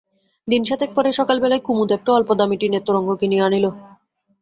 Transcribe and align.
দিন 0.47 0.61
সাতেক 0.63 0.89
পরে 0.95 1.09
সকালবেলায় 1.11 1.65
কুমুদ 1.65 1.89
একটা 1.91 2.11
অল্পদামি 2.13 2.55
টিনের 2.57 2.85
তোরঙ্গ 2.85 3.09
কিনিয়া 3.21 3.45
আনিল। 3.45 3.65